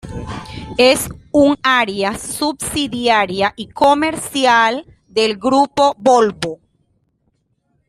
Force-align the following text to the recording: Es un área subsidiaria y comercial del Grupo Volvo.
Es 0.79 1.09
un 1.31 1.57
área 1.61 2.17
subsidiaria 2.17 3.53
y 3.55 3.67
comercial 3.67 4.83
del 5.07 5.37
Grupo 5.37 5.93
Volvo. 5.99 6.59